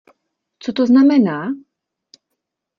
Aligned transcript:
Co 0.59 0.73
to 0.73 0.85
znamená? 0.85 1.53